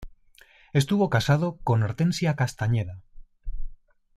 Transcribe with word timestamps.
Estuvo 0.73 1.11
casado 1.11 1.59
con 1.63 1.83
Hortensia 1.83 2.35
Castañeda. 2.35 3.03